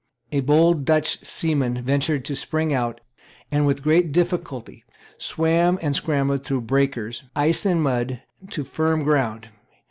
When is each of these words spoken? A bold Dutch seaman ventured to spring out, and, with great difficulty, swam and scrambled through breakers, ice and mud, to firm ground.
A 0.31 0.39
bold 0.39 0.83
Dutch 0.83 1.19
seaman 1.19 1.83
ventured 1.83 2.25
to 2.25 2.35
spring 2.35 2.73
out, 2.73 3.01
and, 3.51 3.67
with 3.67 3.83
great 3.83 4.11
difficulty, 4.11 4.83
swam 5.19 5.77
and 5.79 5.95
scrambled 5.95 6.43
through 6.43 6.61
breakers, 6.61 7.25
ice 7.35 7.67
and 7.67 7.83
mud, 7.83 8.19
to 8.49 8.63
firm 8.63 9.03
ground. 9.03 9.49